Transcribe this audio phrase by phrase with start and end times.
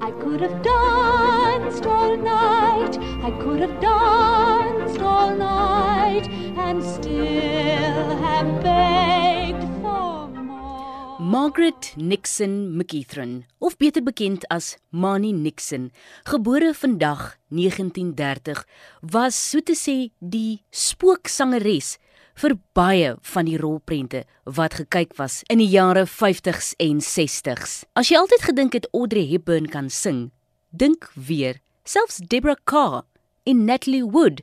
[0.00, 2.98] I could have danced all night.
[3.22, 11.18] I could have danced all night and still have begged for more.
[11.20, 15.90] Margaret Nixon McKeithron, of beter bekend as Mani Nixon,
[16.24, 18.64] gebore vandag 1930,
[19.02, 21.98] was so te sê die spooksangeres
[22.40, 27.84] vir baie van die rolprente wat gekyk was in die jare 50s en 60s.
[27.92, 30.30] As jy altyd gedink het Audrey Hepburn kan sing,
[30.70, 33.02] dink weer, selfs Deborah Carr
[33.44, 34.40] en Natalie Wood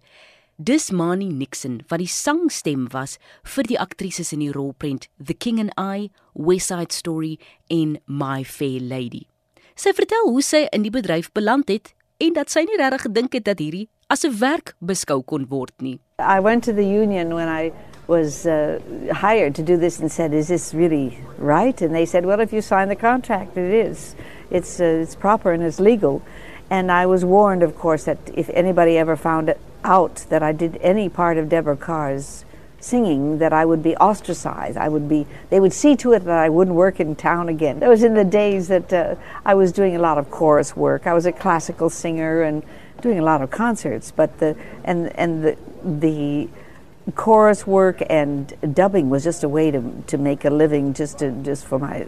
[0.57, 5.59] Dis Mani Nixon wat die sangstem was vir die aktrises in die rolprent The King
[5.61, 7.35] and I, West Side Story
[7.69, 9.27] en My Fair Lady.
[9.77, 13.37] Sy vertel hoe sy in die bedryf beland het en dat sy nie regtig gedink
[13.37, 15.99] het dat hierdie as 'n werk beskou kon word nie.
[16.17, 17.71] I went to the union when I
[18.07, 18.79] was uh,
[19.13, 22.53] hired to do this and said, "Is this really right?" And they said, "Well, if
[22.53, 24.15] you sign the contract, it is.
[24.49, 26.21] It's uh, it's proper and it's legal."
[26.69, 30.77] And I was warned, of course, that if anybody ever found out that I did
[30.81, 32.43] any part of Deborah Carr's
[32.79, 34.77] singing, that I would be ostracized.
[34.77, 35.25] I would be.
[35.49, 37.79] They would see to it that I wouldn't work in town again.
[37.79, 41.07] That was in the days that uh, I was doing a lot of chorus work.
[41.07, 42.63] I was a classical singer and
[43.01, 44.11] doing a lot of concerts.
[44.11, 46.49] But the and and the the
[47.15, 51.31] chorus work and dubbing was just a way to to make a living, just to
[51.43, 52.07] just for my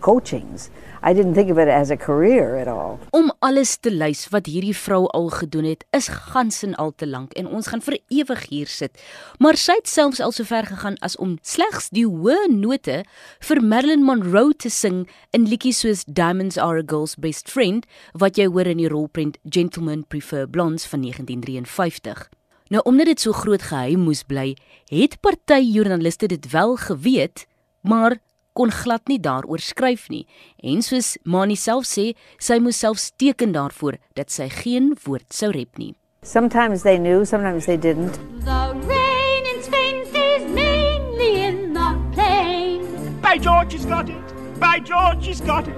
[0.00, 0.70] coachings.
[1.04, 2.98] I didn't think of it as a career at all.
[3.10, 7.06] Om alles te lys wat hierdie vrou al gedoen het, is gans en al te
[7.06, 8.94] lank en ons gaan vir ewig hier sit.
[9.42, 13.00] Maar sy het selfs al so ver gegaan as om slegs die hoë note
[13.48, 18.38] vir Marilyn Monroe te sing in liedjies soos Diamonds Are a Girl's Best Friend wat
[18.38, 22.28] jy hoor in die rolprent Gentlemen Prefer Blondes van 1953.
[22.72, 24.54] Nou omdat dit so groot geheim moes bly,
[24.88, 27.44] het party joernaliste dit wel geweet,
[27.84, 28.16] maar
[28.56, 30.22] kon glad nie daaroor skryf nie
[30.56, 35.52] en soos Mani self sê, sy moes self teken daarvoor dat sy geen woord sou
[35.52, 35.92] rep nie.
[36.24, 38.16] Sometimes they knew, sometimes they didn't.
[38.48, 42.88] The rain in Spain stays mainly in the plains.
[43.20, 44.36] By George, he's got it.
[44.60, 45.76] By George, he's got it.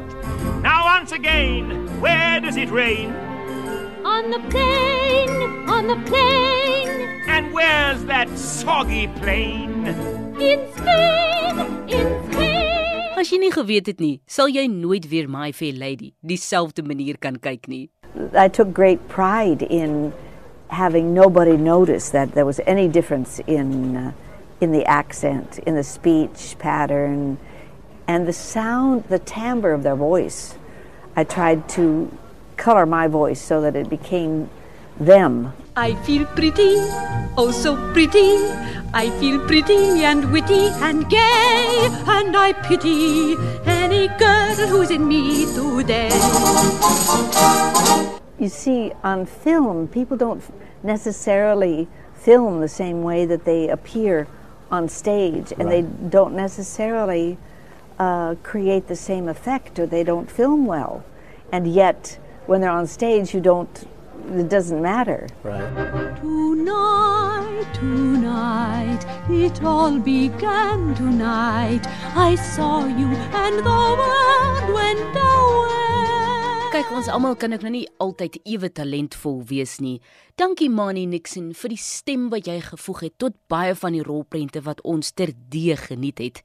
[0.63, 3.34] Now, once again, where does it rain?
[4.05, 5.31] On the plain,
[5.69, 6.89] on the plain.
[7.27, 9.87] And where's that soggy plain?
[10.39, 13.19] In Spain, in Spain.
[13.19, 17.17] As jy nie geweet het nie, sal jy nooit weer My Fair Lady dieselfde manier
[17.17, 17.89] kan kyk nie.
[18.37, 20.13] I took great pride in
[20.69, 24.13] having nobody notice that there was any difference in uh,
[24.61, 27.39] in the accent, in the speech pattern,
[28.07, 30.57] and the sound, the timbre of their voice.
[31.17, 32.11] I tried to
[32.57, 34.49] color my voice so that it became
[34.99, 35.53] them.
[35.77, 36.77] I feel pretty,
[37.37, 38.37] oh so pretty.
[38.97, 43.35] I feel pretty and witty and gay, and I pity
[43.67, 46.11] any girl who's in me today.
[48.39, 50.43] You see, on film, people don't
[50.85, 54.29] necessarily film the same way that they appear
[54.71, 57.37] on stage, and they don't necessarily
[57.99, 61.05] uh, create the same effect, or they don't film well.
[61.51, 63.89] And yet, when they're on stage, you don't.
[64.33, 65.29] It doesn't matter.
[65.43, 66.17] Right.
[66.21, 71.87] Tonight, tonight, it all began tonight.
[72.17, 73.09] I saw you,
[73.45, 76.71] and the world went away.
[76.73, 80.01] Kyk, ons almal kan ook nou nie altyd ewe talentvol wees nie.
[80.35, 84.65] Dankie Mani Nixon vir die stem wat jy gevoeg het tot baie van die rolprente
[84.67, 86.41] wat ons terdee geniet het.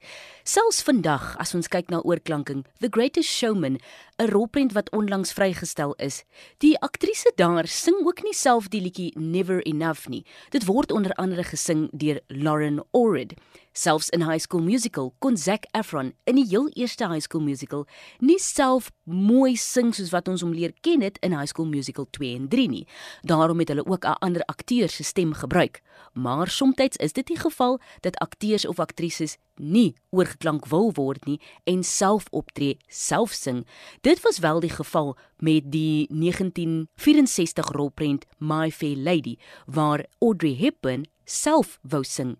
[0.46, 3.80] Selfs vandag, as ons kyk na oorklanking, The Greatest Showman,
[4.20, 6.22] 'n rolprent wat onlangs vrygestel is,
[6.58, 10.24] die aktrise daar sing ook nie self die liedjie Never Enough nie.
[10.50, 13.34] Dit word onder andere gesing deur Lauren Orrid.
[13.72, 17.86] Selfs in High School Musical kon Zac Efron in die heel eerste High School Musical
[18.18, 22.08] nie self mooi sing soos wat ons hom leer ken het in High School Musical
[22.10, 22.82] 2 en 3 nie.
[23.22, 25.82] Daarom het hulle ook 'n ander akteur se stem gebruik.
[26.12, 31.40] Maar soms is dit die geval dat akteurs of aktrises nie oorgeklank wil word nie
[31.64, 33.66] en self optree, self sing.
[34.00, 39.36] Dit was wel die geval met die 1964 rolprent My Fair Lady
[39.66, 42.36] waar Audrey Hepburn self wou sing.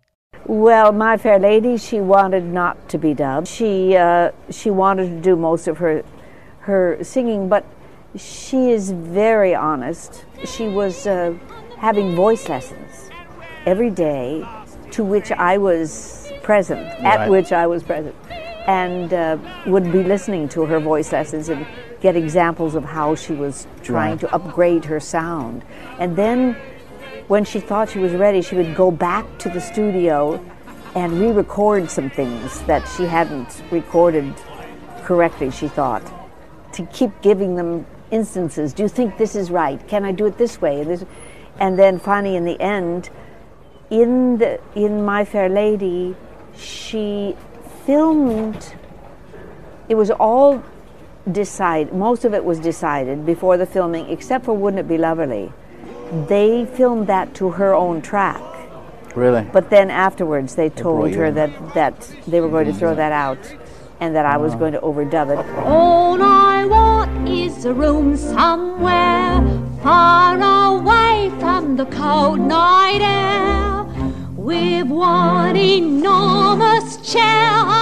[0.46, 3.48] Well, My Fair Lady, she wanted not to be dubbed.
[3.48, 6.02] She uh, she wanted to do most of her
[6.60, 7.64] her singing, but
[8.16, 10.24] she is very honest.
[10.44, 11.34] She was uh,
[11.78, 13.10] having voice lessons
[13.66, 14.44] every day,
[14.92, 18.14] to which I was present, at which I was present,
[18.66, 21.66] and uh, would be listening to her voice lessons and
[22.00, 24.20] get examples of how she was trying Right.
[24.20, 25.62] to upgrade her sound.
[25.98, 26.56] And then
[27.28, 30.42] when she thought she was ready, she would go back to the studio
[30.96, 34.34] and re record some things that she hadn't recorded
[35.04, 36.02] correctly, she thought.
[36.72, 38.72] to keep giving them instances.
[38.72, 39.86] Do you think this is right?
[39.88, 40.80] Can I do it this way?
[40.80, 41.04] And, this,
[41.58, 43.10] and then finally, in the end,
[43.90, 46.16] in the in My Fair Lady,
[46.56, 47.36] she
[47.84, 48.74] filmed.
[49.88, 50.62] It was all
[51.30, 51.92] decided.
[51.92, 55.52] Most of it was decided before the filming, except for "Wouldn't It Be Lovely."
[56.28, 58.40] They filmed that to her own track.
[59.14, 59.42] Really?
[59.52, 63.38] But then afterwards, they told her that, that they were going to throw that out
[64.00, 65.64] and that I was going to overdub it.
[65.64, 66.89] All I want
[67.56, 69.40] is a room somewhere
[69.82, 73.82] far away from the cold night air
[74.36, 77.79] with one enormous chair.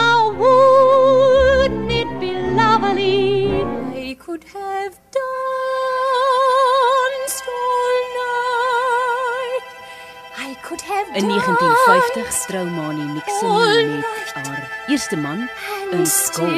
[10.69, 15.49] Could have In 1950 danced trou Mani Nixon met haar eerste man,
[15.91, 16.53] in Skol,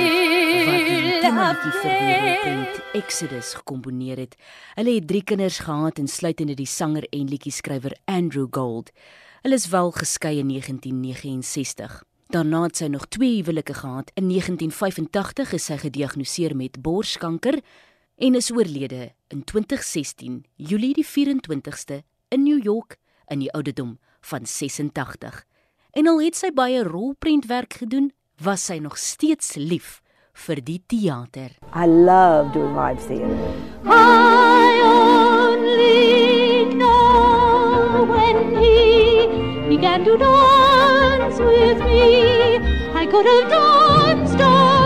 [0.67, 4.35] wat die temaatjie vir die rolprent Exodus gekomponeer het.
[4.75, 8.91] Hulle het drie kinders gehad insluitende die sanger en liedjie-skrywer Andrew Gold.
[9.45, 12.01] Hulle is wel geskei in 1969.
[12.35, 14.11] Daarna het sy nog twee huwelike gehad.
[14.19, 17.63] In 1985 is sy gediagnoseer met borskanker
[18.19, 22.03] en is oorlede in 2016, Julie die 24ste
[22.35, 23.00] in New York
[23.31, 25.45] in die ouderdom van 86.
[25.91, 28.11] En al het sy baie rolprentwerk gedoen,
[28.43, 30.01] was sy nog steeds lief
[30.47, 31.57] vir die teater.
[31.75, 33.51] I love doing live theater.
[33.85, 39.27] I only know when he
[39.69, 42.59] began to dance with me,
[42.95, 44.80] I could have danced